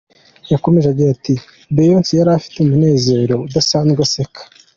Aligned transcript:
Yakomeje 0.51 0.87
agira 0.89 1.09
ati: 1.15 1.33
“Beyonce 1.75 2.11
yari 2.15 2.31
afite 2.37 2.57
umunezero 2.59 3.33
udasanzwe, 3.47 3.99
aseka…”. 4.05 4.41